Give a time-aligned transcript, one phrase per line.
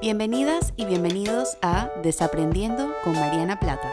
[0.00, 3.92] Bienvenidas y bienvenidos a Desaprendiendo con Mariana Plata.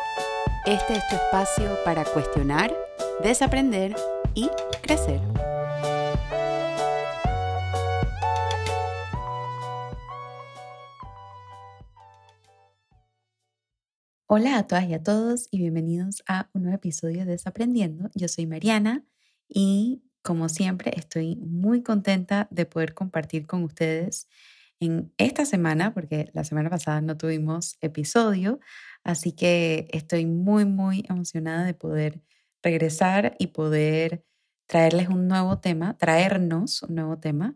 [0.65, 2.73] Este es tu espacio para cuestionar,
[3.21, 3.93] desaprender
[4.33, 4.47] y
[4.81, 5.19] crecer.
[14.27, 18.09] Hola a todas y a todos y bienvenidos a un nuevo episodio de Desaprendiendo.
[18.15, 19.03] Yo soy Mariana
[19.49, 24.29] y como siempre estoy muy contenta de poder compartir con ustedes
[24.79, 28.59] en esta semana, porque la semana pasada no tuvimos episodio,
[29.03, 32.21] así que estoy muy, muy emocionada de poder
[32.61, 34.23] regresar y poder
[34.67, 37.55] traerles un nuevo tema, traernos un nuevo tema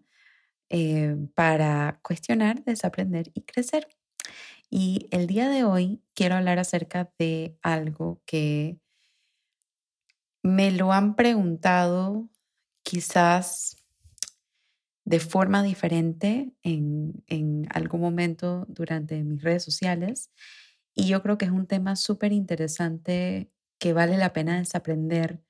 [0.69, 3.87] eh, para cuestionar, desaprender y crecer.
[4.69, 8.79] Y el día de hoy quiero hablar acerca de algo que
[10.43, 12.29] me lo han preguntado
[12.83, 13.80] quizás
[15.11, 20.31] de forma diferente en, en algún momento durante mis redes sociales.
[20.95, 25.43] Y yo creo que es un tema súper interesante que vale la pena desaprender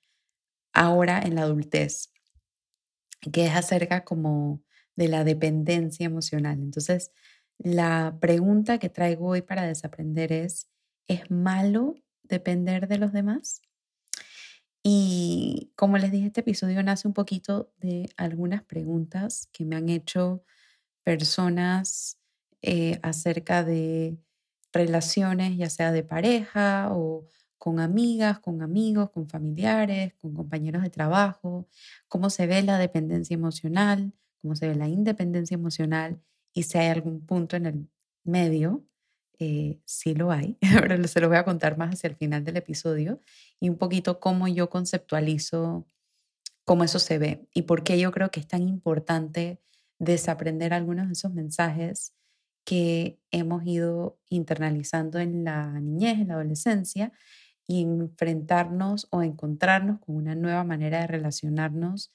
[0.74, 2.12] ahora en la adultez,
[3.32, 4.64] que es acerca como
[4.96, 6.58] de la dependencia emocional.
[6.60, 7.12] Entonces,
[7.60, 10.72] la pregunta que traigo hoy para desaprender es,
[11.08, 13.62] ¿es malo depender de los demás?
[14.84, 19.90] Y como les dije, este episodio nace un poquito de algunas preguntas que me han
[19.90, 20.44] hecho
[21.04, 22.20] personas
[22.62, 24.18] eh, acerca de
[24.74, 30.90] relaciones, ya sea de pareja o con amigas, con amigos, con familiares, con compañeros de
[30.90, 31.68] trabajo,
[32.08, 36.22] cómo se ve la dependencia emocional, cómo se ve la independencia emocional
[36.54, 37.90] y si hay algún punto en el
[38.24, 38.84] medio
[39.42, 42.58] eh, sí lo hay, pero se lo voy a contar más hacia el final del
[42.58, 43.20] episodio
[43.60, 45.88] y un poquito cómo yo conceptualizo
[46.64, 49.60] cómo eso se ve y por qué yo creo que es tan importante
[49.98, 52.14] desaprender algunos de esos mensajes
[52.64, 57.12] que hemos ido internalizando en la niñez, en la adolescencia
[57.66, 62.14] y enfrentarnos o encontrarnos con una nueva manera de relacionarnos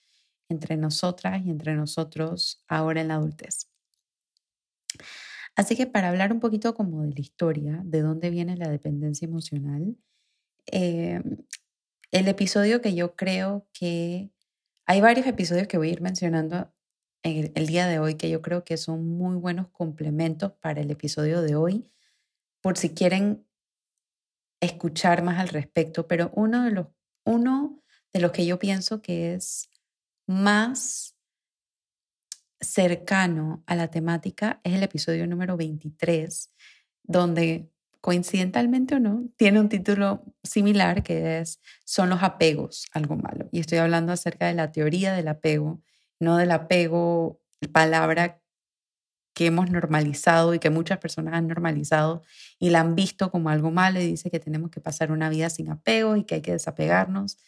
[0.49, 3.69] entre nosotras y entre nosotros ahora en la adultez.
[5.57, 9.27] Así que para hablar un poquito como de la historia, de dónde viene la dependencia
[9.27, 9.97] emocional,
[10.71, 11.23] eh,
[12.11, 14.31] el episodio que yo creo que
[14.85, 16.73] hay varios episodios que voy a ir mencionando
[17.23, 20.91] el, el día de hoy que yo creo que son muy buenos complementos para el
[20.91, 21.91] episodio de hoy,
[22.61, 23.47] por si quieren
[24.61, 26.87] escuchar más al respecto, pero uno de los,
[27.25, 29.71] uno de los que yo pienso que es
[30.27, 31.16] más
[32.61, 36.51] cercano a la temática es el episodio número 23,
[37.03, 43.49] donde coincidentalmente o no, tiene un título similar que es Son los apegos algo malo.
[43.51, 45.83] Y estoy hablando acerca de la teoría del apego,
[46.21, 47.41] no del apego,
[47.73, 48.41] palabra
[49.35, 52.23] que hemos normalizado y que muchas personas han normalizado
[52.59, 55.51] y la han visto como algo malo y dice que tenemos que pasar una vida
[55.51, 57.39] sin apego y que hay que desapegarnos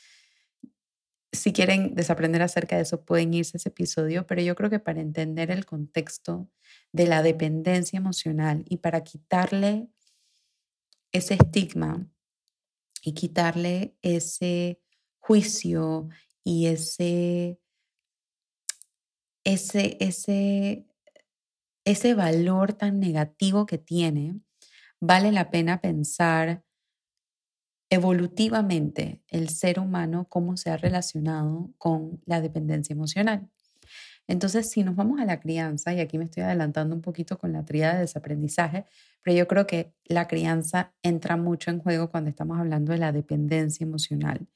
[1.39, 4.81] si quieren desaprender acerca de eso, pueden irse a ese episodio, pero yo creo que
[4.81, 6.49] para entender el contexto
[6.93, 9.89] de la dependencia emocional y para quitarle
[11.13, 12.07] ese estigma
[13.03, 14.81] y quitarle ese
[15.19, 16.09] juicio
[16.45, 17.59] y ese,
[19.45, 20.87] ese, ese,
[21.85, 24.41] ese valor tan negativo que tiene,
[25.01, 26.65] vale la pena pensar
[27.91, 33.49] evolutivamente el ser humano, cómo se ha relacionado con la dependencia emocional.
[34.27, 37.53] Entonces, si nos vamos a la crianza, y aquí me estoy adelantando un poquito con
[37.53, 38.85] la tríada de desaprendizaje,
[39.23, 43.11] pero yo creo que la crianza entra mucho en juego cuando estamos hablando de la
[43.11, 44.47] dependencia emocional.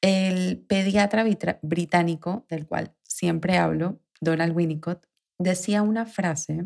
[0.00, 1.24] El pediatra
[1.62, 5.04] británico, del cual siempre hablo, Donald Winnicott,
[5.38, 6.64] decía una frase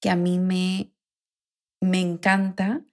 [0.00, 0.94] que a mí me
[1.80, 2.84] me encanta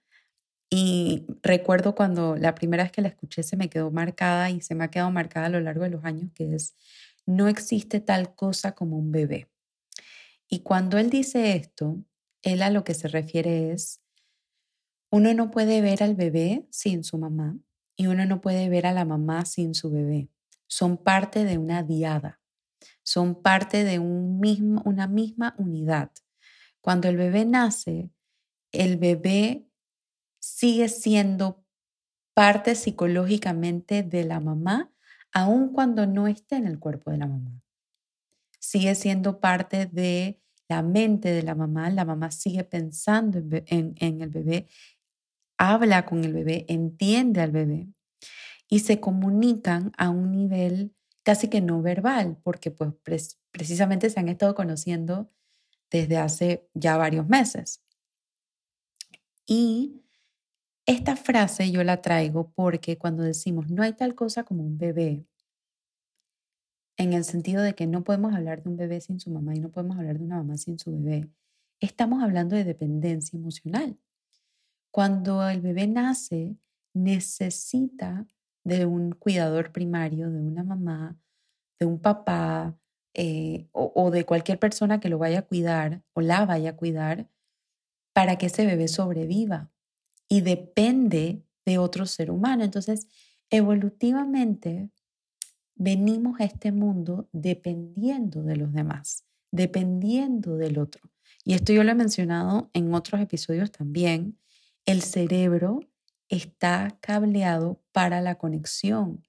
[0.70, 4.74] y recuerdo cuando la primera vez que la escuché se me quedó marcada y se
[4.74, 6.74] me ha quedado marcada a lo largo de los años, que es,
[7.26, 9.48] no existe tal cosa como un bebé.
[10.48, 12.02] Y cuando él dice esto,
[12.42, 14.00] él a lo que se refiere es,
[15.10, 17.58] uno no puede ver al bebé sin su mamá
[17.96, 20.28] y uno no puede ver a la mamá sin su bebé.
[20.66, 22.40] Son parte de una diada,
[23.02, 26.10] son parte de un mismo, una misma unidad.
[26.82, 28.10] Cuando el bebé nace,
[28.72, 29.66] el bebé
[30.40, 31.64] sigue siendo
[32.34, 34.92] parte psicológicamente de la mamá,
[35.32, 37.60] aun cuando no esté en el cuerpo de la mamá.
[38.60, 44.28] Sigue siendo parte de la mente de la mamá, la mamá sigue pensando en, el
[44.28, 44.68] bebé,
[45.56, 47.88] habla con el bebé, entiende al bebé
[48.68, 54.28] y se comunican a un nivel casi que no verbal, porque pues precisamente se han
[54.28, 55.30] estado conociendo
[55.90, 57.82] desde hace ya varios meses.
[59.50, 60.04] Y
[60.84, 65.24] esta frase yo la traigo porque cuando decimos no hay tal cosa como un bebé,
[66.98, 69.60] en el sentido de que no podemos hablar de un bebé sin su mamá y
[69.60, 71.30] no podemos hablar de una mamá sin su bebé,
[71.80, 73.96] estamos hablando de dependencia emocional.
[74.90, 76.56] Cuando el bebé nace,
[76.92, 78.26] necesita
[78.64, 81.16] de un cuidador primario, de una mamá,
[81.78, 82.76] de un papá
[83.14, 87.28] eh, o, de cualquier persona que lo vaya a cuidar o la vaya a cuidar
[88.18, 89.70] para que ese bebé sobreviva
[90.28, 92.64] y depende de otro ser humano.
[92.64, 93.06] Entonces,
[93.48, 94.90] evolutivamente,
[95.76, 101.12] venimos a este mundo dependiendo de los demás, dependiendo del otro.
[101.44, 104.36] Y esto yo lo he mencionado en otros episodios también.
[104.84, 105.78] El cerebro
[106.28, 109.24] está cableado para la conexión.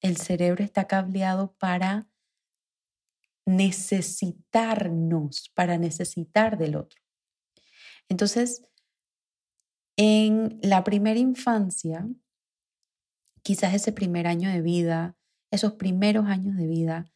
[0.00, 2.06] El cerebro está cableado para
[3.46, 7.07] necesitarnos, para necesitar del otro.
[8.08, 8.64] Entonces,
[9.96, 12.08] en la primera infancia,
[13.42, 15.16] quizás ese primer año de vida,
[15.50, 17.06] esos primeros años de vida,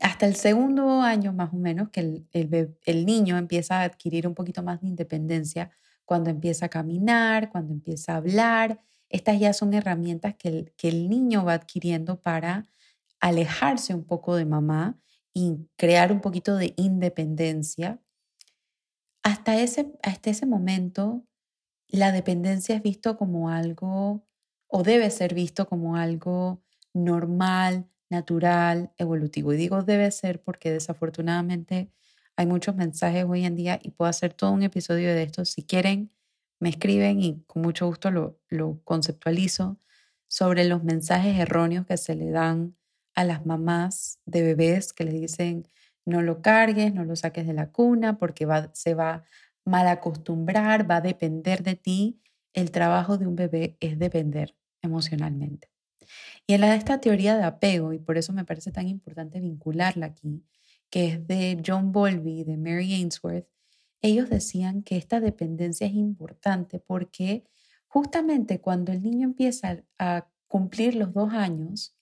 [0.00, 4.62] hasta el segundo año más o menos, que el, niño empieza a adquirir un poquito
[4.62, 5.70] más de independencia,
[6.04, 10.88] cuando empieza a caminar, cuando empieza a hablar, estas ya son herramientas que el, que
[10.88, 12.66] el niño va adquiriendo para
[13.20, 14.98] alejarse un poco de mamá
[15.32, 18.00] y crear un poquito de independencia.
[19.34, 21.26] Hasta ese, hasta ese momento,
[21.88, 24.24] la dependencia es visto como algo,
[24.68, 29.52] o debe ser visto como algo normal, natural, evolutivo.
[29.52, 31.90] Y digo debe ser porque desafortunadamente
[32.36, 35.44] hay muchos mensajes hoy en día y puedo hacer todo un episodio de esto.
[35.44, 36.12] Si quieren,
[36.60, 39.80] me escriben y con mucho gusto lo, lo conceptualizo
[40.28, 42.76] sobre los mensajes erróneos que se le dan
[43.16, 45.66] a las mamás de bebés que le dicen
[46.04, 49.24] no lo cargues, no lo saques de la cuna porque se va
[49.64, 52.20] mal acostumbrar, va a depender de ti.
[52.52, 55.68] El trabajo de un bebé es depender emocionalmente.
[56.46, 59.40] Y en la de esta teoría de apego, y por eso me parece tan importante
[59.40, 60.44] vincularla aquí,
[60.90, 63.48] que es de John Bowlby de Mary Ainsworth,
[64.02, 67.44] ellos decían que esta dependencia es importante porque
[67.86, 71.96] justamente cuando el niño empieza a cumplir los dos años,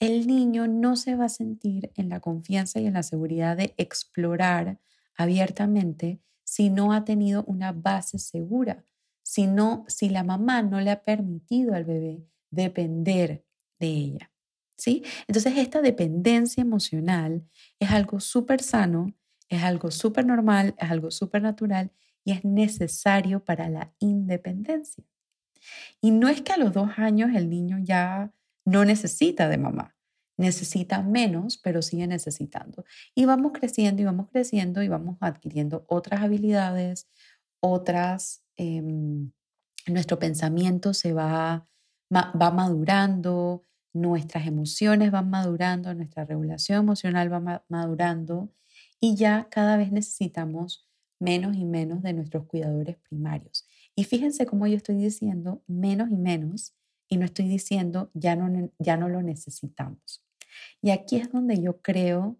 [0.00, 3.74] el niño no se va a sentir en la confianza y en la seguridad de
[3.76, 4.80] explorar
[5.14, 8.84] abiertamente si no ha tenido una base segura,
[9.22, 9.46] si,
[9.86, 13.44] si la mamá no le ha permitido al bebé depender
[13.78, 14.32] de ella.
[14.76, 15.04] ¿Sí?
[15.28, 17.46] Entonces, esta dependencia emocional
[17.78, 19.14] es algo súper sano,
[19.50, 21.92] es algo súper normal, es algo súper natural
[22.24, 25.04] y es necesario para la independencia.
[26.00, 28.32] Y no es que a los dos años el niño ya
[28.64, 29.96] no necesita de mamá,
[30.36, 32.84] necesita menos, pero sigue necesitando.
[33.14, 37.08] Y vamos creciendo y vamos creciendo y vamos adquiriendo otras habilidades,
[37.60, 39.32] otras, em,
[39.86, 41.66] nuestro pensamiento se va
[42.12, 48.52] va madurando, nuestras emociones van madurando, nuestra regulación emocional va madurando
[49.00, 50.88] y ya cada vez necesitamos
[51.20, 53.66] menos y menos de nuestros cuidadores primarios.
[53.94, 56.74] Y fíjense cómo yo estoy diciendo menos y menos
[57.10, 60.24] y no estoy diciendo ya no, ya no lo necesitamos.
[60.80, 62.38] Y aquí es donde yo creo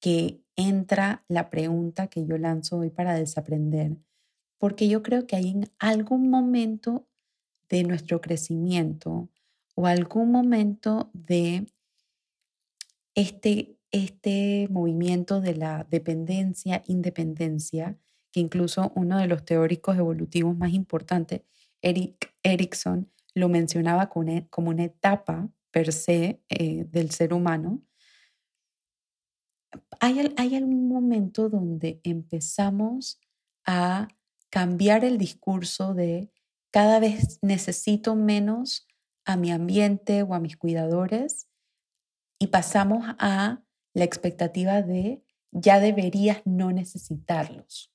[0.00, 3.96] que entra la pregunta que yo lanzo hoy para desaprender,
[4.58, 7.06] porque yo creo que hay en algún momento
[7.68, 9.28] de nuestro crecimiento
[9.74, 11.66] o algún momento de
[13.14, 17.98] este, este movimiento de la dependencia, independencia,
[18.30, 21.42] que incluso uno de los teóricos evolutivos más importantes,
[21.82, 27.82] Eric Erickson, lo mencionaba como una etapa per se eh, del ser humano,
[30.00, 33.20] hay, hay algún momento donde empezamos
[33.64, 34.08] a
[34.50, 36.30] cambiar el discurso de
[36.70, 38.86] cada vez necesito menos
[39.24, 41.48] a mi ambiente o a mis cuidadores
[42.38, 43.62] y pasamos a
[43.94, 45.22] la expectativa de
[45.52, 47.92] ya deberías no necesitarlos.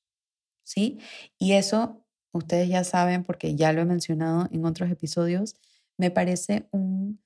[0.63, 0.99] ¿Sí?
[1.37, 2.05] Y eso,
[2.37, 5.55] ustedes ya saben, porque ya lo he mencionado en otros episodios,
[5.97, 7.19] me parece un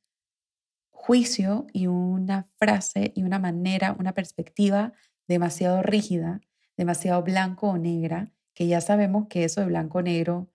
[0.90, 4.94] juicio y una frase y una manera, una perspectiva
[5.28, 6.42] demasiado rígida,
[6.78, 10.52] demasiado blanco o negra, que ya sabemos que eso de blanco o negro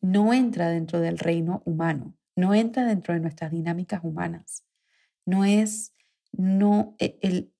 [0.00, 4.64] no entra dentro del reino humano, no entra dentro de nuestras dinámicas humanas.
[5.26, 5.92] No es,
[6.32, 7.52] no, e, el,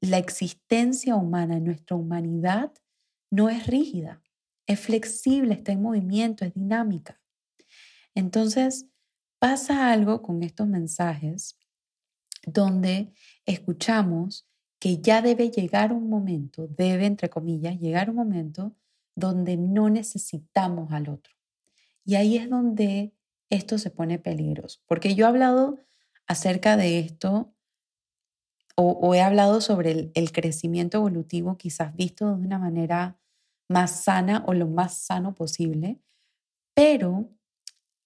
[0.00, 2.72] la existencia humana, nuestra humanidad,
[3.30, 4.22] no es rígida,
[4.68, 7.20] es flexible, está en movimiento, es dinámica.
[8.14, 8.86] Entonces,
[9.38, 11.58] pasa algo con estos mensajes
[12.46, 13.12] donde
[13.46, 14.46] escuchamos
[14.78, 18.76] que ya debe llegar un momento, debe, entre comillas, llegar un momento
[19.16, 21.34] donde no necesitamos al otro.
[22.04, 23.14] Y ahí es donde
[23.50, 25.80] esto se pone peligroso, porque yo he hablado
[26.26, 27.54] acerca de esto
[28.80, 33.18] o, he hablado sobre el, el, crecimiento evolutivo quizás visto de una manera
[33.68, 36.00] más sana o lo más sano posible,
[36.74, 37.30] pero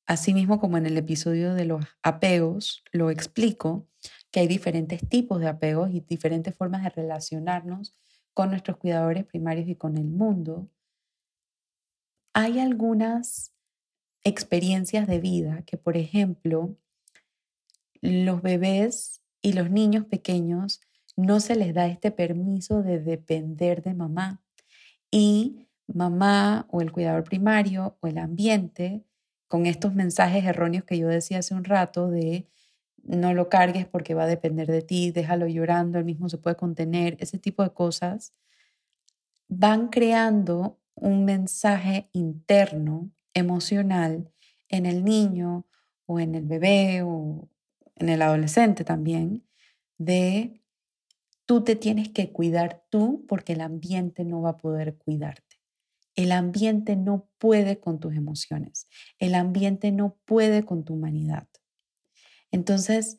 [0.06, 3.88] asimismo como en el episodio de los apegos lo explico,
[4.30, 7.94] que hay diferentes tipos de apegos y diferentes formas de relacionarnos
[8.34, 10.68] con nuestros cuidadores primarios y con el mundo,
[12.34, 13.52] hay algunas
[14.24, 16.76] experiencias de vida que, por ejemplo,
[18.00, 20.80] los bebés y los niños pequeños
[21.16, 24.42] no se les da este permiso de depender de mamá.
[25.12, 29.04] Y mamá o el cuidador primario o el ambiente,
[29.46, 32.48] con estos mensajes erróneos que yo decía hace un rato de
[33.02, 36.56] no lo cargues porque va a depender de ti, déjalo llorando, él mismo se puede
[36.56, 38.32] contener, ese tipo de cosas,
[39.48, 44.32] van creando un mensaje interno, emocional,
[44.68, 45.66] en el niño
[46.06, 47.48] o en el bebé o
[47.96, 49.44] en el adolescente también,
[49.98, 50.61] de
[51.46, 55.56] tú te tienes que cuidar tú porque el ambiente no va a poder cuidarte.
[56.14, 58.86] El ambiente no puede con tus emociones.
[59.18, 61.48] El ambiente no puede con tu humanidad.
[62.50, 63.18] Entonces,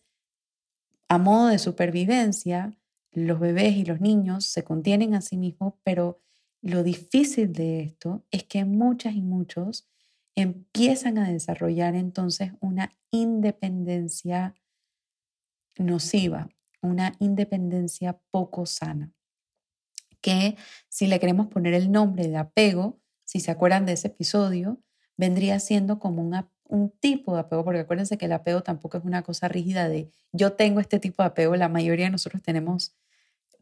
[1.10, 2.78] a modo de supervivencia,
[3.12, 6.20] los bebés y los niños se contienen a sí mismos, pero
[6.62, 9.88] lo difícil de esto es que muchas y muchos
[10.36, 14.56] empiezan a desarrollar entonces una independencia
[15.78, 16.50] nociva,
[16.84, 19.12] una independencia poco sana,
[20.22, 20.58] que
[20.90, 24.82] si le queremos poner el nombre de apego, si se acuerdan de ese episodio,
[25.18, 26.22] vendría siendo como
[26.66, 30.10] un tipo de apego, porque acuérdense que el apego tampoco es una cosa rígida de
[30.32, 32.96] yo tengo este tipo de apego, la mayoría de nosotros tenemos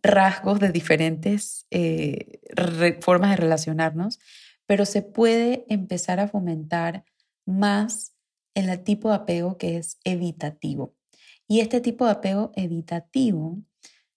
[0.01, 2.39] rasgos de diferentes eh,
[3.01, 4.19] formas de relacionarnos,
[4.65, 7.03] pero se puede empezar a fomentar
[7.45, 8.13] más
[8.55, 10.95] el tipo de apego que es evitativo.
[11.51, 13.61] Y este tipo de apego evitativo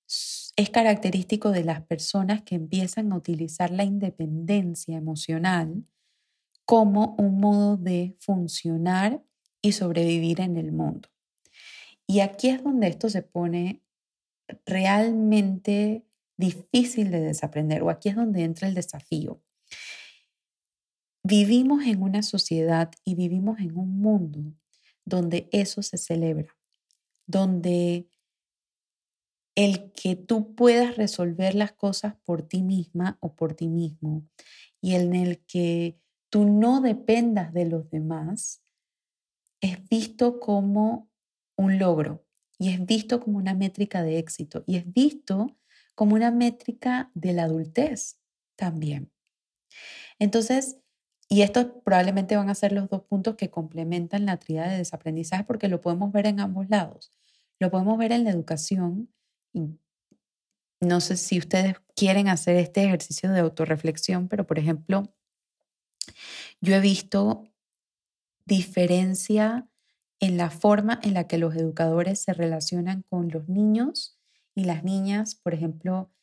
[0.06, 5.84] es característico de las personas que empiezan a utilizar la independencia emocional
[6.64, 9.20] como un modo de funcionar
[9.60, 11.08] y sobrevivir en el mundo.
[12.06, 13.82] Y aquí es donde esto se pone
[14.64, 19.42] realmente difícil de desaprender, o aquí es donde entra el desafío.
[21.24, 24.54] Vivimos en una sociedad y vivimos en un mundo
[25.04, 26.53] donde eso se celebra,
[27.26, 28.08] donde
[29.54, 34.26] el que tú puedas resolver las cosas por ti misma o por ti mismo
[34.80, 38.60] y en el que tú no dependas de los demás,
[39.60, 41.08] es visto como
[41.56, 42.24] un logro
[42.58, 45.56] y es visto como una métrica de éxito y es visto
[45.94, 48.18] como una métrica de la adultez
[48.56, 49.10] también.
[50.18, 50.78] Entonces,
[51.34, 55.42] y estos probablemente van a ser los dos puntos que complementan la tríada de desaprendizaje
[55.42, 57.10] porque lo podemos ver en ambos lados.
[57.58, 59.12] Lo podemos ver en la educación.
[60.80, 65.12] No sé si ustedes quieren hacer este ejercicio de autorreflexión, pero por ejemplo,
[66.60, 67.48] yo he visto
[68.44, 69.68] diferencia
[70.20, 74.20] en la forma en la que los educadores se relacionan con los niños
[74.54, 76.13] y las niñas, por ejemplo,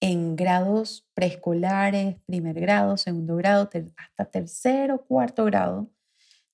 [0.00, 5.90] en grados preescolares, primer grado, segundo grado, hasta tercero, cuarto grado,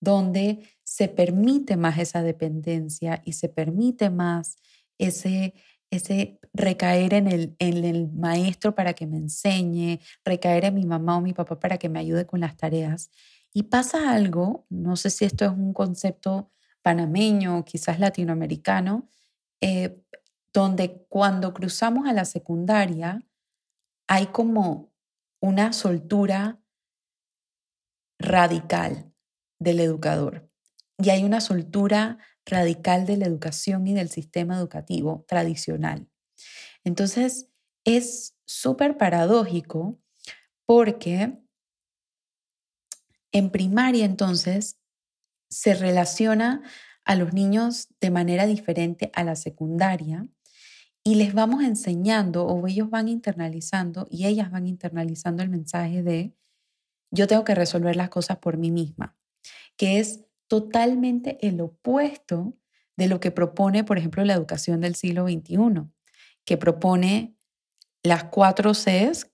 [0.00, 4.56] donde se permite más esa dependencia y se permite más
[4.98, 5.54] ese,
[5.90, 11.16] ese recaer en el, en el maestro para que me enseñe, recaer en mi mamá
[11.16, 13.10] o mi papá para que me ayude con las tareas.
[13.52, 16.50] Y pasa algo, no sé si esto es un concepto
[16.82, 19.08] panameño o quizás latinoamericano,
[19.60, 20.02] eh,
[20.52, 23.25] donde cuando cruzamos a la secundaria
[24.08, 24.92] hay como
[25.40, 26.60] una soltura
[28.18, 29.12] radical
[29.58, 30.50] del educador
[30.98, 36.08] y hay una soltura radical de la educación y del sistema educativo tradicional.
[36.84, 37.48] Entonces,
[37.84, 40.00] es súper paradójico
[40.64, 41.38] porque
[43.32, 44.78] en primaria entonces
[45.50, 46.62] se relaciona
[47.04, 50.26] a los niños de manera diferente a la secundaria
[51.06, 56.34] y les vamos enseñando o ellos van internalizando y ellas van internalizando el mensaje de
[57.12, 59.16] yo tengo que resolver las cosas por mí misma,
[59.76, 62.56] que es totalmente el opuesto
[62.96, 65.84] de lo que propone, por ejemplo, la educación del siglo XXI,
[66.44, 67.36] que propone
[68.02, 69.30] las cuatro Cs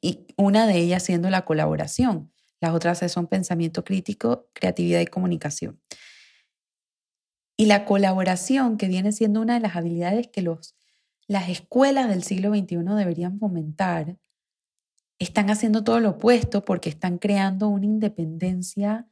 [0.00, 2.32] y una de ellas siendo la colaboración.
[2.62, 5.82] Las otras C son pensamiento crítico, creatividad y comunicación.
[7.58, 10.74] Y la colaboración, que viene siendo una de las habilidades que los,
[11.26, 14.18] las escuelas del siglo XXI deberían fomentar,
[15.18, 19.08] están haciendo todo lo opuesto porque están creando una independencia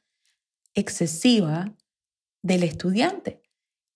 [0.74, 1.74] excesiva
[2.42, 3.42] del estudiante.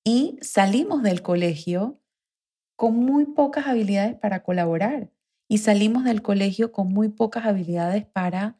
[0.04, 2.00] Y salimos del colegio
[2.76, 5.10] con muy pocas habilidades para colaborar
[5.48, 8.58] y salimos del colegio con muy pocas habilidades para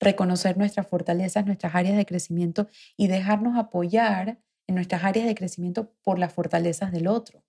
[0.00, 5.92] reconocer nuestras fortalezas, nuestras áreas de crecimiento y dejarnos apoyar en nuestras áreas de crecimiento
[6.02, 7.42] por las fortalezas del otro.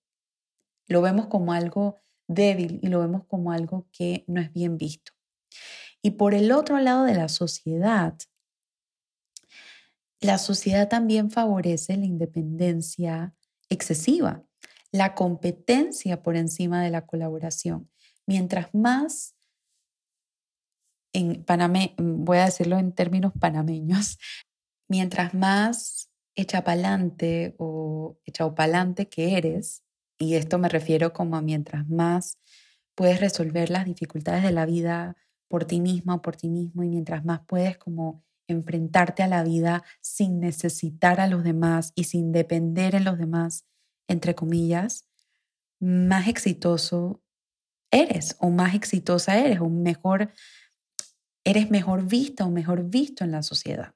[0.89, 5.13] Lo vemos como algo débil y lo vemos como algo que no es bien visto.
[6.01, 8.17] Y por el otro lado de la sociedad,
[10.19, 13.33] la sociedad también favorece la independencia
[13.69, 14.43] excesiva,
[14.91, 17.89] la competencia por encima de la colaboración.
[18.25, 19.35] Mientras más,
[21.13, 24.17] en Panamá, voy a decirlo en términos panameños,
[24.87, 29.83] mientras más echa pa'lante o echado pa'lante que eres,
[30.19, 32.37] y esto me refiero como a mientras más
[32.95, 35.15] puedes resolver las dificultades de la vida
[35.47, 39.43] por ti misma o por ti mismo, y mientras más puedes como enfrentarte a la
[39.43, 43.65] vida sin necesitar a los demás y sin depender en los demás,
[44.07, 45.05] entre comillas,
[45.79, 47.21] más exitoso
[47.91, 50.31] eres o más exitosa eres o mejor
[51.45, 53.95] eres mejor vista o mejor visto en la sociedad.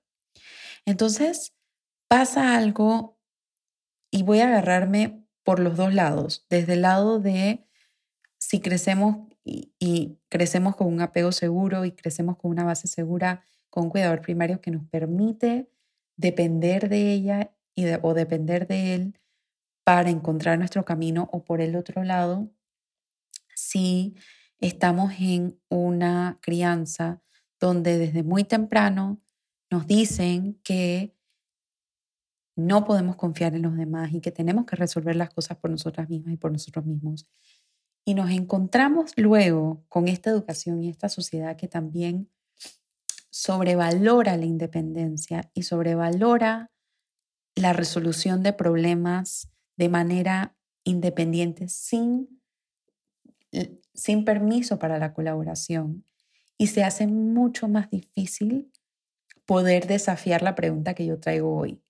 [0.86, 1.54] Entonces,
[2.08, 3.20] pasa algo
[4.12, 7.66] y voy a agarrarme por los dos lados, desde el lado de
[8.38, 13.86] si crecemos y, crecemos con un apego seguro y crecemos con una base segura, con
[13.86, 15.70] un cuidador primario que nos permite
[16.16, 19.20] depender de ella y o depender de él
[19.84, 22.50] para encontrar nuestro camino, o por el otro lado,
[23.54, 24.16] si
[24.60, 27.22] estamos en una crianza
[27.60, 29.22] donde desde muy temprano
[29.70, 31.16] nos dicen que
[32.56, 36.10] no podemos confiar en los demás y que tenemos que resolver las cosas por nosotras
[36.10, 37.28] mismas y por nosotros mismos.
[38.06, 42.30] Y nos encontramos luego con esta educación y esta sociedad que también
[43.30, 46.72] sobrevalora la independencia y sobrevalora
[47.56, 52.28] la resolución de problemas de manera independiente sin
[53.94, 56.06] sin permiso para la colaboración
[56.58, 58.72] y se hace mucho más difícil
[59.46, 61.82] poder desafiar la pregunta que yo traigo hoy.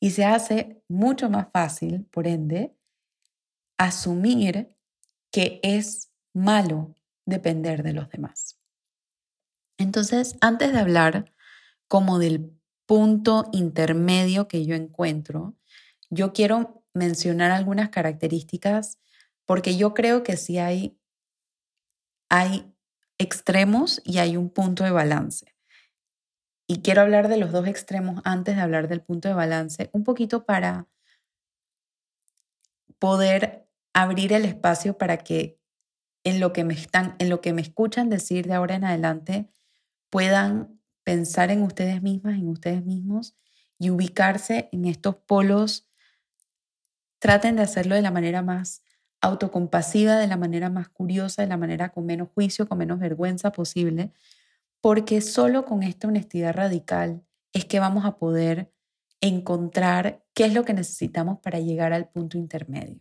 [0.00, 2.74] Y se hace mucho más fácil, por ende,
[3.78, 4.76] asumir
[5.30, 8.58] que es malo depender de los demás.
[9.78, 11.32] Entonces, antes de hablar
[11.86, 12.52] como del
[12.86, 15.54] punto intermedio que yo encuentro,
[16.10, 18.98] yo quiero mencionar algunas características
[19.44, 20.98] porque yo creo que sí hay,
[22.28, 22.72] hay
[23.18, 25.54] extremos y hay un punto de balance.
[26.70, 30.04] Y quiero hablar de los dos extremos antes de hablar del punto de balance, un
[30.04, 30.86] poquito para
[33.00, 35.58] poder abrir el espacio para que
[36.22, 39.50] en lo que me están, en lo que me escuchan decir de ahora en adelante,
[40.10, 43.34] puedan pensar en ustedes mismas, en ustedes mismos
[43.76, 45.88] y ubicarse en estos polos.
[47.18, 48.84] Traten de hacerlo de la manera más
[49.20, 53.50] autocompasiva, de la manera más curiosa, de la manera con menos juicio, con menos vergüenza
[53.50, 54.12] posible,
[54.80, 58.72] porque solo con esta honestidad radical es que vamos a poder
[59.20, 63.00] encontrar qué es lo que necesitamos para llegar al punto intermedio.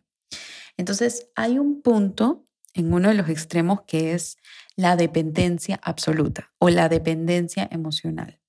[0.78, 4.38] Entonces, hay un punto en uno de los extremos que es
[4.76, 8.40] la dependencia absoluta o la dependencia emocional.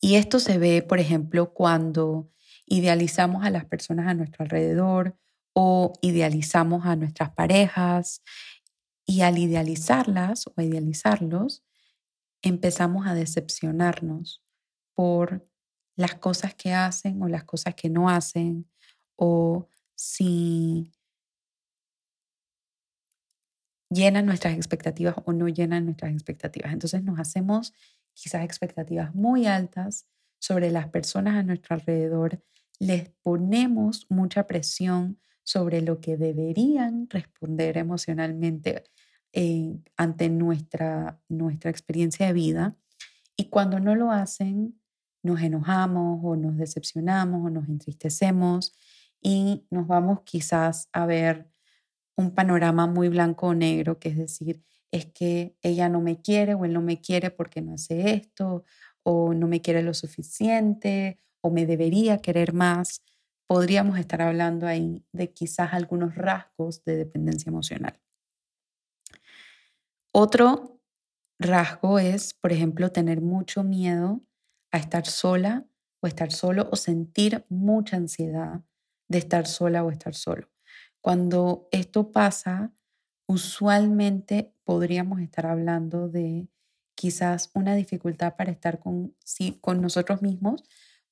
[0.00, 2.30] Y esto se ve, por ejemplo, cuando
[2.66, 5.16] idealizamos a las personas a nuestro alrededor
[5.52, 8.22] o idealizamos a nuestras parejas
[9.06, 11.62] y al idealizarlas o idealizarlos,
[12.42, 14.42] empezamos a decepcionarnos
[14.94, 15.46] por
[15.96, 18.68] las cosas que hacen o las cosas que no hacen
[19.16, 20.92] o si
[23.90, 26.72] llenan nuestras expectativas o no llenan nuestras expectativas.
[26.72, 27.72] Entonces nos hacemos
[28.12, 30.06] quizás expectativas muy altas
[30.38, 32.42] sobre las personas a nuestro alrededor,
[32.78, 38.82] les ponemos mucha presión sobre lo que deberían responder emocionalmente
[39.32, 42.76] eh, ante nuestra, nuestra experiencia de vida.
[43.36, 44.80] Y cuando no lo hacen,
[45.22, 48.74] nos enojamos o nos decepcionamos o nos entristecemos
[49.20, 51.48] y nos vamos quizás a ver
[52.16, 56.54] un panorama muy blanco o negro, que es decir, es que ella no me quiere
[56.54, 58.64] o él no me quiere porque no hace esto,
[59.02, 63.02] o no me quiere lo suficiente, o me debería querer más
[63.46, 68.00] podríamos estar hablando ahí de quizás algunos rasgos de dependencia emocional.
[70.12, 70.80] Otro
[71.38, 74.22] rasgo es, por ejemplo, tener mucho miedo
[74.70, 75.66] a estar sola
[76.00, 78.62] o estar solo o sentir mucha ansiedad
[79.08, 80.48] de estar sola o estar solo.
[81.00, 82.72] Cuando esto pasa,
[83.26, 86.48] usualmente podríamos estar hablando de
[86.94, 90.62] quizás una dificultad para estar con, sí, con nosotros mismos,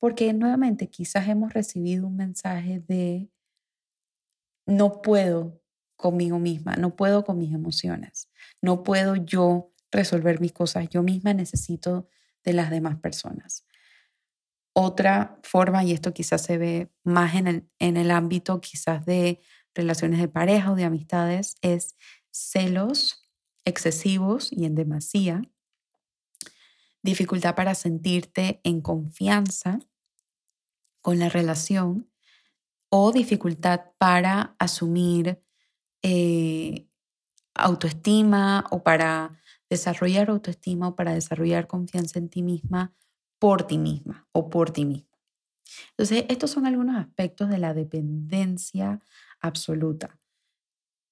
[0.02, 3.30] porque nuevamente quizás hemos recibido un mensaje de
[4.66, 5.62] no puedo
[5.94, 8.28] conmigo misma, no puedo con mis emociones,
[8.60, 12.08] no puedo yo resolver mis cosas yo misma, necesito
[12.42, 13.64] de las demás personas.
[14.72, 19.40] Otra forma, y esto quizás se ve más en el, en el ámbito quizás de
[19.72, 21.94] relaciones de pareja o de amistades, es
[22.32, 23.30] celos
[23.64, 25.42] excesivos y en demasía,
[27.04, 29.78] dificultad para sentirte en confianza
[31.02, 32.08] con la relación
[32.90, 35.42] o dificultad para asumir
[36.02, 36.88] eh,
[37.54, 42.94] autoestima o para desarrollar autoestima o para desarrollar confianza en ti misma
[43.38, 45.10] por ti misma o por ti mismo.
[45.90, 49.00] Entonces, estos son algunos aspectos de la dependencia
[49.40, 50.18] absoluta.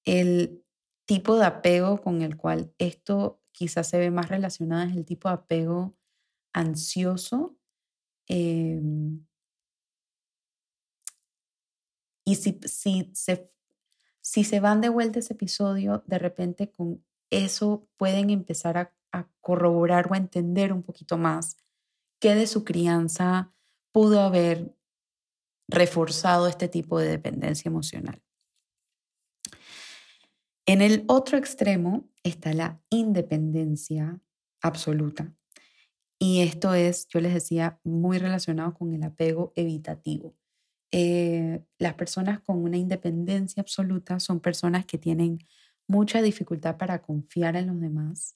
[0.05, 0.63] El
[1.05, 5.29] tipo de apego con el cual esto quizás se ve más relacionado es el tipo
[5.29, 5.95] de apego
[6.53, 7.57] ansioso.
[8.27, 9.25] Em,
[12.31, 13.51] y si, si, se,
[14.21, 18.93] si se van de vuelta ese episodio, de repente con eso pueden empezar a,
[19.41, 21.57] corroborar o a entender un poquito más
[22.19, 23.51] qué de su crianza
[23.91, 24.73] pudo haber
[25.67, 28.21] reforzado este tipo de dependencia emocional.
[30.65, 34.21] En el otro extremo está la independencia
[34.61, 35.33] absoluta.
[36.19, 40.37] Y esto es, yo les decía, muy relacionado con el apego evitativo.
[40.91, 45.39] Eh, las personas con una independencia absoluta son personas que tienen
[45.87, 48.35] mucha dificultad para confiar en los demás,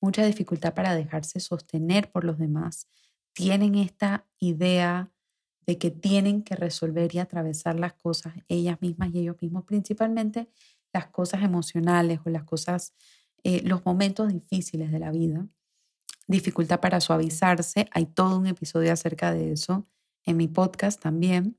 [0.00, 2.88] mucha dificultad para dejarse sostener por los demás,
[3.32, 5.10] tienen esta idea
[5.66, 10.48] de que tienen que resolver y atravesar las cosas ellas mismas y ellos mismos, principalmente
[10.92, 12.94] las cosas emocionales o las cosas,
[13.42, 15.46] eh, los momentos difíciles de la vida.
[16.26, 19.86] Dificultad para suavizarse, hay todo un episodio acerca de eso
[20.24, 21.56] en mi podcast también.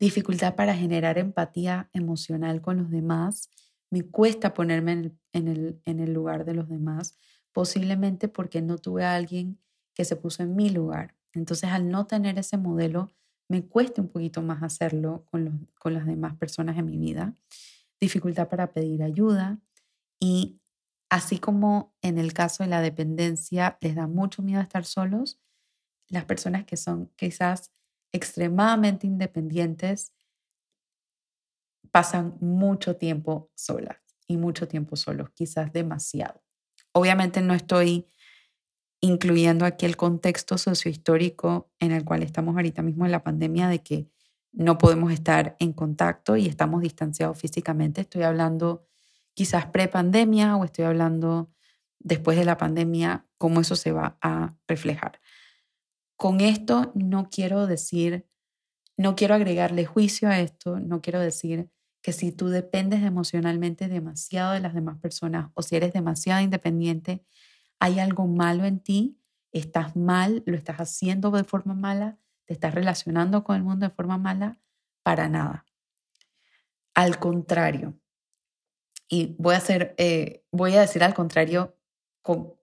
[0.00, 3.50] Dificultad para generar empatía emocional con los demás
[3.90, 4.92] me cuesta ponerme
[5.32, 7.16] en el, en el, lugar de los demás,
[7.52, 9.58] posiblemente porque no tuve a alguien
[9.94, 11.16] que se puso en mi lugar.
[11.34, 13.10] Entonces, al no tener ese modelo,
[13.48, 17.34] me cuesta un poquito más hacerlo con, con las demás personas en mi vida.
[18.00, 19.60] Dificultad para pedir ayuda
[20.18, 20.60] y
[21.10, 25.40] así como en el caso de la dependencia les da mucho miedo estar solos,
[26.08, 27.72] las personas que son quizás
[28.12, 30.12] extremadamente independientes
[31.90, 36.42] pasan mucho tiempo solas y mucho tiempo solos, quizás demasiado.
[36.92, 38.06] Obviamente no estoy
[39.00, 43.82] incluyendo aquí el contexto sociohistórico en el cual estamos ahorita mismo en la pandemia de
[43.82, 44.08] que
[44.52, 48.02] no podemos estar en contacto y estamos distanciados físicamente.
[48.02, 48.84] Estoy hablando
[49.34, 51.50] quizás pre-pandemia o estoy hablando
[51.98, 55.20] después de la pandemia, cómo eso se va a reflejar.
[56.20, 58.28] Con esto no quiero decir,
[58.98, 61.70] no quiero agregarle juicio a esto, no quiero decir
[62.02, 67.24] que si tú dependes emocionalmente demasiado de las demás personas o si eres demasiado independiente,
[67.78, 69.18] hay algo malo en ti,
[69.50, 73.94] estás mal, lo estás haciendo de forma mala, te estás relacionando con el mundo de
[73.94, 74.60] forma mala,
[75.02, 75.64] para nada.
[76.92, 77.98] Al contrario,
[79.08, 81.78] y voy a, hacer, eh, voy a decir al contrario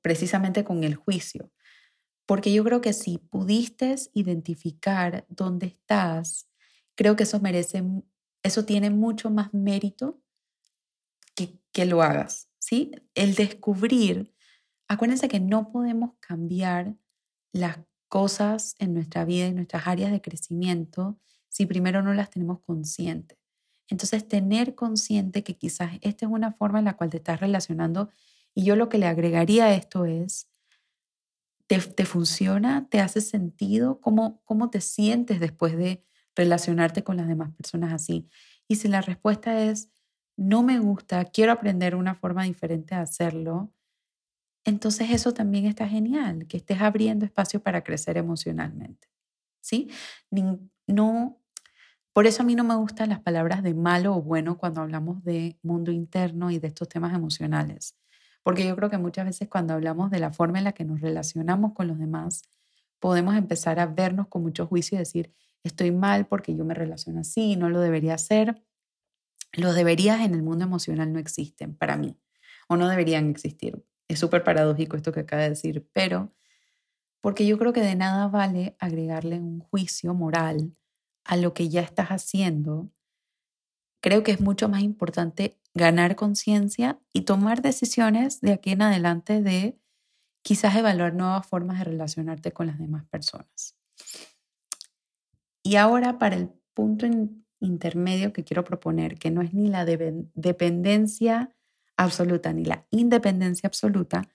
[0.04, 1.50] precisamente con el juicio,
[2.28, 6.48] porque yo creo que si pudiste identificar dónde estás,
[6.94, 7.84] creo que eso merece
[8.44, 10.22] eso tiene mucho más mérito
[11.36, 12.92] que, que lo hagas, ¿sí?
[13.16, 14.34] El descubrir,
[14.88, 16.96] acuérdense que no podemos cambiar
[17.52, 22.62] las cosas en nuestra vida, en nuestras áreas de crecimiento, si primero no las tenemos
[22.62, 23.38] conscientes.
[23.90, 28.10] Entonces, tener consciente que quizás esta es una forma en la cual te estás relacionando
[28.54, 30.50] y yo lo que le agregaría a esto es,
[31.68, 32.88] ¿te, funciona?
[32.90, 34.00] ¿Te hace sentido?
[34.02, 36.04] ¿Cómo, ¿Cómo te sientes después de
[36.36, 38.30] relacionarte con las demás personas así?
[38.68, 39.90] Y si la respuesta es,
[40.38, 43.74] no me gusta, quiero aprender una forma diferente de hacerlo,
[44.64, 49.08] entonces eso también está genial, que estés abriendo espacio para crecer emocionalmente.
[49.62, 49.90] ¿Sí?
[50.88, 51.42] No,
[52.14, 55.24] por eso a mí no me gustan las palabras de malo o bueno cuando hablamos
[55.24, 57.98] de mundo interno y de estos temas emocionales,
[58.48, 61.02] porque yo creo que muchas veces cuando hablamos de la forma en la que nos
[61.02, 62.44] relacionamos con los demás,
[62.98, 65.34] podemos empezar a vernos con mucho juicio y decir,
[65.66, 68.64] estoy mal porque yo me relaciono así, no lo debería hacer.
[69.52, 72.16] Los deberías en el mundo emocional no existen para mí
[72.70, 73.84] o no deberían existir.
[74.08, 76.34] Es súper paradójico esto que acaba de decir, pero
[77.20, 80.74] porque yo creo que de nada vale agregarle un juicio moral
[81.26, 82.90] a lo que ya estás haciendo.
[84.02, 89.42] Creo que es mucho más importante ganar conciencia y tomar decisiones de aquí en adelante
[89.42, 89.78] de
[90.42, 93.76] quizás evaluar nuevas formas de relacionarte con las demás personas.
[95.64, 97.06] Y ahora para el punto
[97.60, 101.54] intermedio que quiero proponer, que no es ni la dependencia
[101.98, 104.30] absoluta ni la independencia absoluta,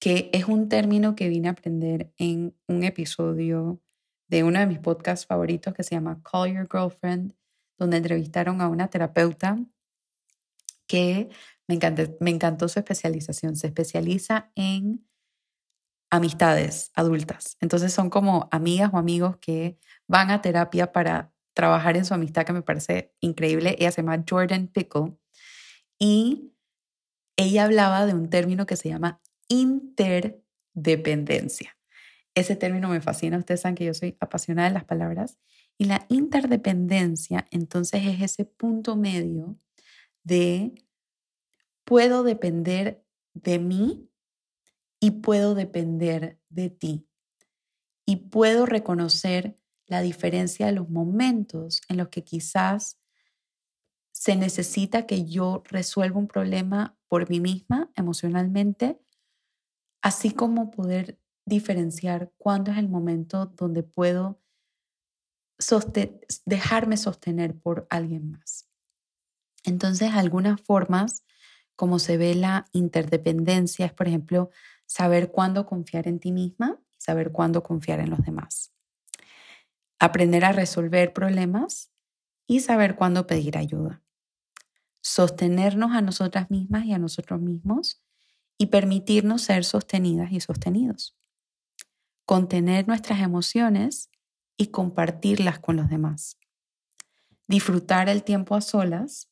[0.00, 3.80] que es un término que vine a aprender en un episodio
[4.28, 7.34] de uno de mis podcasts favoritos que se llama Call Your Girlfriend,
[7.78, 9.58] donde entrevistaron a una terapeuta
[10.86, 11.30] que
[11.66, 11.78] me,
[12.30, 13.56] encantó su especialización.
[13.56, 15.06] Se especializa en
[16.10, 17.56] amistades adultas.
[17.60, 22.44] Entonces son como amigas o amigos que van a terapia para trabajar en su amistad,
[22.44, 23.76] que me parece increíble.
[23.78, 25.16] Ella se llama Jordan Pickle
[25.98, 26.52] y
[27.36, 31.76] ella hablaba de un término que se llama interdependencia.
[32.34, 35.38] Ese término me fascina, ustedes saben que yo soy apasionada de las palabras.
[35.76, 39.58] Y la interdependencia entonces es ese punto medio
[40.22, 40.74] de
[41.84, 44.08] puedo depender de mí
[45.00, 47.06] y puedo depender de ti.
[48.06, 52.98] Y puedo reconocer la diferencia de los momentos en los que quizás
[54.12, 58.98] se necesita que yo resuelva un problema por mí misma emocionalmente,
[60.02, 64.40] así como poder diferenciar cuándo es el momento donde puedo
[66.46, 68.68] dejarme sostener por alguien más.
[69.64, 71.24] Entonces, algunas formas
[71.76, 74.50] como se ve la interdependencia es, por ejemplo,
[74.86, 78.72] saber cuándo confiar en ti misma y saber cuándo confiar en los demás.
[79.98, 81.90] Aprender a resolver problemas
[82.46, 84.02] y saber cuándo pedir ayuda.
[85.00, 88.02] Sostenernos a nosotras mismas y a nosotros mismos
[88.58, 91.16] y permitirnos ser sostenidas y sostenidos.
[92.24, 94.10] Contener nuestras emociones
[94.56, 96.38] y compartirlas con los demás.
[97.46, 99.30] Disfrutar el tiempo a solas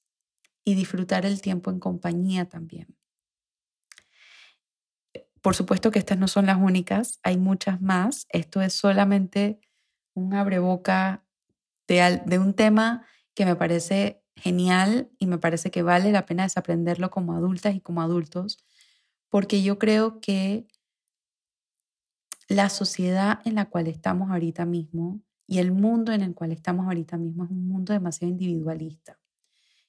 [0.64, 2.96] y disfrutar el tiempo en compañía también.
[5.40, 8.26] Por supuesto que estas no son las únicas, hay muchas más.
[8.30, 9.60] Esto es solamente
[10.14, 11.24] un abreboca
[11.88, 17.10] de, un tema que me parece genial y me parece que vale la pena desaprenderlo
[17.10, 18.58] como adultas y como adultos,
[19.28, 20.66] porque yo creo que
[22.52, 26.86] la sociedad en la cual estamos ahorita mismo y el mundo en el cual estamos
[26.86, 29.18] ahorita mismo es un mundo demasiado individualista.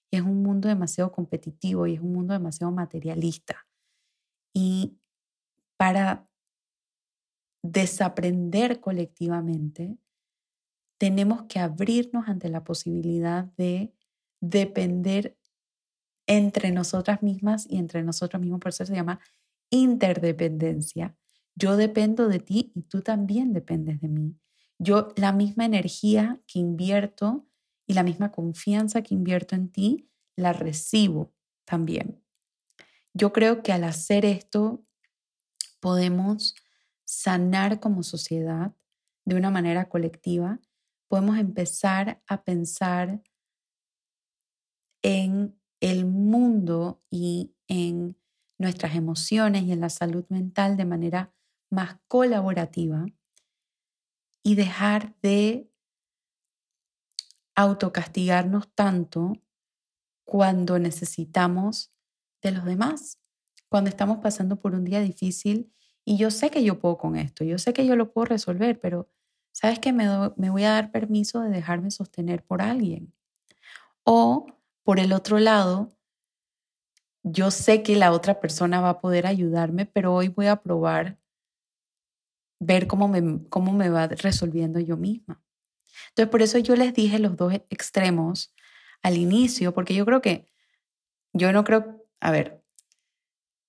[0.09, 3.67] Y es un mundo demasiado competitivo y es un mundo demasiado materialista.
[4.53, 4.97] Y
[5.77, 6.27] para
[7.63, 9.97] desaprender colectivamente,
[10.99, 13.93] tenemos que abrirnos ante la posibilidad de
[14.39, 15.37] depender
[16.27, 18.59] entre nosotras mismas y entre nosotros mismos.
[18.59, 19.19] Por eso se llama
[19.69, 21.17] interdependencia.
[21.55, 24.35] Yo dependo de ti y tú también dependes de mí.
[24.79, 27.47] Yo la misma energía que invierto
[27.85, 31.33] y la misma confianza que invierto en ti, la recibo
[31.65, 32.23] también.
[33.13, 34.85] Yo creo que al hacer esto
[35.79, 36.55] podemos
[37.05, 38.73] sanar como sociedad
[39.25, 40.59] de una manera colectiva,
[41.07, 43.21] podemos empezar a pensar
[45.03, 48.17] en el mundo y en
[48.57, 51.33] nuestras emociones y en la salud mental de manera
[51.73, 53.05] más colaborativa
[54.43, 55.69] y dejar de
[57.55, 59.33] autocastigarnos tanto
[60.25, 61.91] cuando necesitamos
[62.41, 63.19] de los demás,
[63.69, 65.73] cuando estamos pasando por un día difícil
[66.05, 68.79] y yo sé que yo puedo con esto, yo sé que yo lo puedo resolver,
[68.79, 69.09] pero
[69.51, 70.05] sabes que me,
[70.35, 73.13] me voy a dar permiso de dejarme sostener por alguien.
[74.03, 74.47] O
[74.83, 75.95] por el otro lado,
[77.23, 81.22] yo sé que la otra persona va a poder ayudarme, pero hoy voy a probar
[82.59, 85.43] ver cómo me, cómo me va resolviendo yo misma.
[86.09, 88.53] Entonces, por eso yo les dije los dos extremos
[89.01, 90.47] al inicio, porque yo creo que,
[91.33, 92.63] yo no creo, a ver,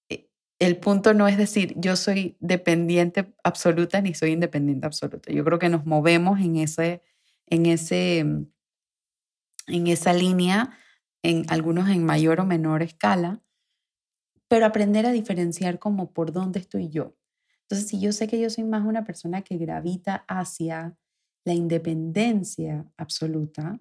[0.09, 5.33] eh, el punto no es decir yo soy dependiente absoluta ni soy independiente absoluta.
[5.33, 7.03] Yo creo que nos movemos en ese,
[7.47, 10.79] en ese, en esa línea,
[11.23, 13.43] en algunos en mayor o menor escala,
[14.49, 17.17] pero aprender a diferenciar como por dónde estoy yo.
[17.65, 20.97] Entonces, si yo sé que yo soy más una persona que gravita hacia
[21.45, 23.81] la independencia absoluta,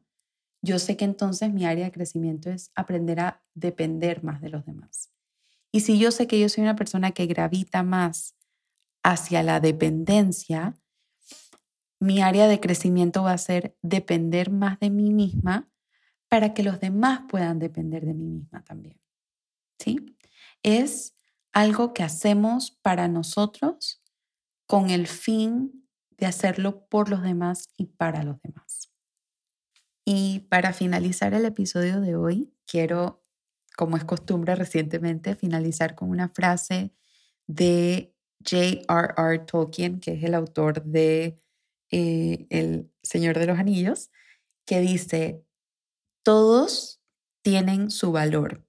[0.61, 4.65] yo sé que entonces mi área de crecimiento es aprender a depender más de los
[4.65, 5.11] demás.
[5.71, 8.35] Y si yo sé que yo soy una persona que gravita más
[9.03, 10.77] hacia la dependencia,
[11.99, 15.69] mi área de crecimiento va a ser depender más de mí misma
[16.29, 18.99] para que los demás puedan depender de mí misma también.
[19.79, 20.17] ¿Sí?
[20.63, 21.15] Es
[21.53, 24.01] algo que hacemos para nosotros
[24.65, 25.87] con el fin
[26.17, 28.91] de hacerlo por los demás y para los demás.
[30.03, 33.23] Y para finalizar el episodio de hoy, quiero,
[33.77, 36.93] como es costumbre recientemente, finalizar con una frase
[37.47, 38.13] de
[38.43, 39.39] J.R.R.
[39.39, 41.39] Tolkien, que es el autor de
[41.91, 44.11] eh, El Señor de los Anillos,
[44.65, 45.45] que dice,
[46.23, 47.01] todos
[47.41, 48.65] tienen su valor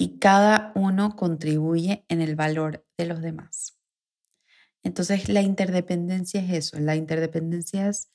[0.00, 3.78] y cada uno contribuye en el valor de los demás.
[4.82, 8.10] Entonces la interdependencia es eso, la interdependencia es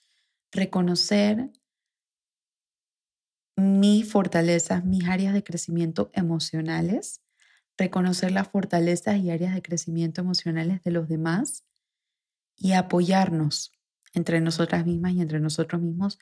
[0.52, 1.52] reconocer
[3.56, 7.22] mis fortalezas, mis áreas de crecimiento emocionales,
[7.78, 11.68] reconocer las fortalezas y áreas de crecimiento emocionales de los demás
[12.56, 13.74] y apoyarnos
[14.16, 16.18] entre nosotras mismas y entre nosotros mismos,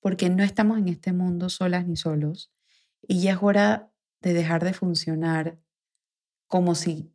[0.00, 2.52] porque no estamos en este mundo solas ni solos
[3.06, 3.93] y ya es hora
[4.24, 5.58] de dejar de funcionar
[6.48, 7.14] como si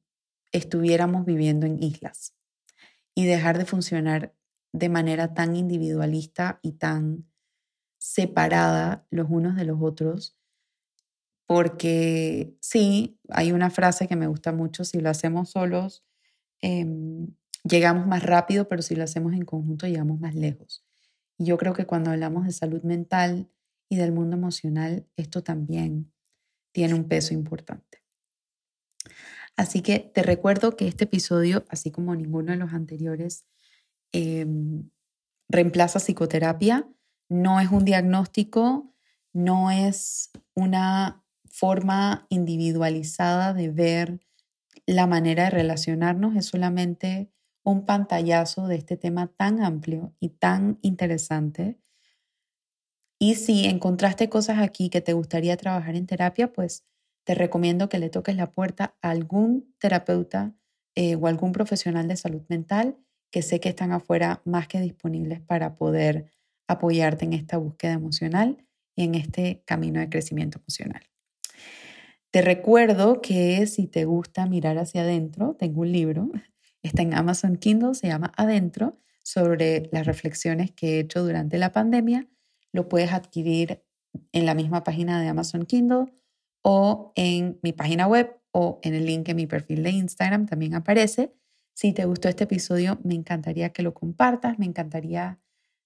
[0.52, 2.36] estuviéramos viviendo en islas
[3.16, 4.36] y dejar de funcionar
[4.72, 7.28] de manera tan individualista y tan
[7.98, 10.38] separada los unos de los otros,
[11.48, 16.06] porque sí, hay una frase que me gusta mucho, si lo hacemos solos,
[16.62, 20.86] em, llegamos más rápido, pero si lo hacemos en conjunto, llegamos más lejos.
[21.38, 23.50] Y yo creo que cuando hablamos de salud mental
[23.90, 26.14] y del mundo emocional, esto también
[26.80, 28.02] tiene un peso importante.
[29.58, 33.44] Así que te recuerdo que este episodio, así como ninguno de los anteriores,
[34.14, 34.90] em,
[35.50, 36.88] reemplaza psicoterapia,
[37.28, 38.96] no es un diagnóstico,
[39.34, 44.22] no es una forma individualizada de ver
[44.86, 47.30] la manera de relacionarnos, es solamente
[47.62, 51.78] un pantallazo de este tema tan amplio y tan interesante.
[53.20, 56.86] Y si encontraste cosas aquí que te gustaría trabajar en terapia, pues
[57.26, 60.56] te recomiendo que le toques la puerta a algún terapeuta
[60.96, 62.98] eh, o algún profesional de salud mental
[63.30, 66.32] que sé que están afuera más que disponibles para poder
[66.68, 71.04] apoyarte en esta búsqueda emocional y en este camino de crecimiento emocional.
[72.32, 76.30] Te recuerdo que si te gusta mirar hacia adentro, tengo un libro,
[76.84, 81.72] está en Amazon Kindle, se llama Adentro, sobre las reflexiones que he hecho durante la
[81.72, 82.28] pandemia.
[82.72, 83.84] Lo puedes adquirir
[84.32, 86.06] en la misma página de Amazon Kindle
[86.62, 90.76] o en mi página web o en el link en mi perfil de Instagram también
[90.76, 91.34] aparece.
[91.74, 95.40] Si te gustó este episodio, me encantaría que lo compartas, me encantaría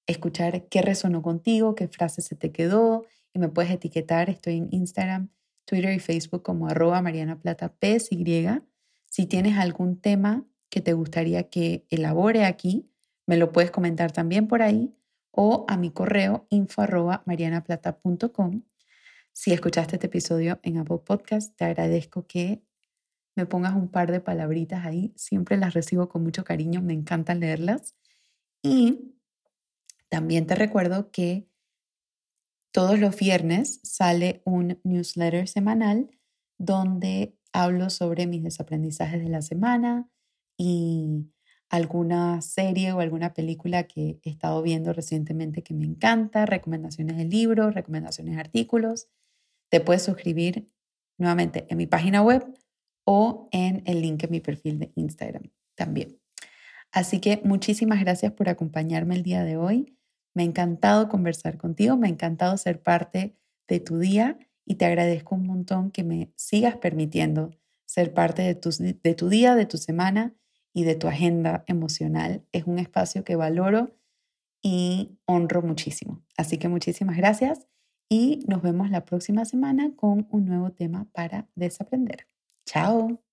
[0.08, 4.30] escuchar qué resonó contigo, qué frase se te quedó y me puedes etiquetar.
[4.30, 5.30] Estoy en Instagram,
[5.66, 8.48] Twitter y Facebook como arroba Mariana Plata PSY.
[9.06, 12.90] Si tienes algún tema que te gustaría que elabore aquí,
[13.28, 14.94] me lo puedes comentar también por ahí
[15.36, 18.62] o a mi correo info arroba marianaplata.com.
[19.32, 22.64] Si escuchaste este episodio en Apple Podcast, te agradezco que
[23.36, 25.12] me pongas un par de palabritas ahí.
[25.16, 27.96] Siempre las recibo con mucho cariño, me encanta leerlas.
[28.62, 29.16] Y
[30.08, 31.50] también te recuerdo que
[32.72, 36.12] todos los viernes sale un newsletter semanal
[36.60, 40.08] donde hablo sobre mis desaprendizajes de la semana
[40.58, 41.33] y
[41.74, 47.26] alguna serie o alguna película que he estado viendo recientemente que me encanta, recomendaciones de
[47.26, 49.08] libros, recomendaciones de artículos.
[49.72, 50.70] Te puedes suscribir
[51.18, 52.46] nuevamente en mi página web
[53.06, 56.20] o en el link en mi perfil de Instagram también.
[56.92, 59.98] Así que muchísimas gracias por acompañarme el día de hoy.
[60.36, 63.36] Me ha encantado conversar contigo, me ha encantado ser parte
[63.68, 67.50] de tu día y te agradezco un montón que me sigas permitiendo
[67.88, 70.36] ser parte de tu, de tu día, de tu semana
[70.74, 72.46] y de tu agenda emocional.
[72.52, 73.96] Es un espacio que valoro
[74.62, 76.24] y honro muchísimo.
[76.38, 77.68] Así que muchísimas gracias
[78.10, 82.28] y nos vemos la próxima semana con un nuevo tema para desaprender.
[82.66, 83.24] Chao.